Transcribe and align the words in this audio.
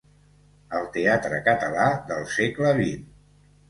El 0.77 0.87
teatre 0.95 1.43
català 1.51 1.87
del 2.11 2.29
segle 2.41 2.77
vint. 2.85 3.11